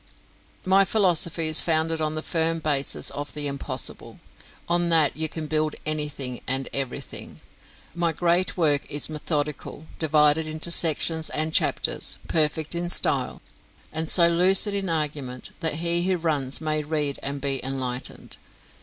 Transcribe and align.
My 0.65 0.83
philosophy 0.83 1.47
is 1.47 1.61
founded 1.61 2.01
on 2.01 2.15
the 2.15 2.23
firm 2.23 2.57
basis 2.57 3.11
of 3.11 3.33
the 3.33 3.45
Impossible; 3.45 4.19
on 4.67 4.89
that 4.89 5.15
you 5.15 5.29
can 5.29 5.45
build 5.45 5.75
anything 5.85 6.41
and 6.47 6.67
everything. 6.73 7.39
My 7.93 8.11
great 8.11 8.57
work 8.57 8.89
is 8.89 9.11
methodical, 9.11 9.85
divided 9.99 10.47
into 10.47 10.71
sections 10.71 11.29
and 11.29 11.53
chapters, 11.53 12.17
perfect 12.27 12.73
in 12.73 12.89
style, 12.89 13.43
and 13.93 14.09
so 14.09 14.27
lucid 14.27 14.73
in 14.73 14.89
argument 14.89 15.51
that 15.59 15.75
he 15.75 16.01
who 16.07 16.17
runs 16.17 16.59
may 16.61 16.83
read 16.83 17.19
and 17.21 17.39
be 17.39 17.63
enlightened. 17.63 18.37